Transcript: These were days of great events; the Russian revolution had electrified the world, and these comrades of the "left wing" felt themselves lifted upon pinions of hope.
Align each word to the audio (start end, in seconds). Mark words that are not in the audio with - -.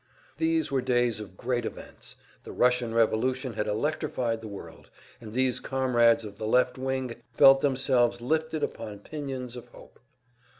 These 0.37 0.71
were 0.71 0.81
days 0.81 1.19
of 1.19 1.37
great 1.37 1.63
events; 1.63 2.15
the 2.43 2.51
Russian 2.51 2.91
revolution 2.95 3.53
had 3.53 3.67
electrified 3.67 4.41
the 4.41 4.47
world, 4.47 4.89
and 5.21 5.31
these 5.31 5.59
comrades 5.59 6.25
of 6.25 6.39
the 6.39 6.47
"left 6.47 6.79
wing" 6.79 7.17
felt 7.35 7.61
themselves 7.61 8.19
lifted 8.19 8.63
upon 8.63 9.01
pinions 9.01 9.55
of 9.55 9.67
hope. 9.67 9.99